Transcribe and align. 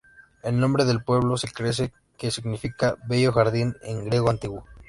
El 0.41 0.59
nombre 0.59 0.83
del 0.85 1.03
pueblo 1.03 1.37
se 1.37 1.47
cree 1.51 1.93
que 2.17 2.31
significa 2.31 2.97
"Bello 3.05 3.31
jardín" 3.31 3.75
en 3.83 4.05
griego 4.05 4.31
antiguo. 4.31 4.65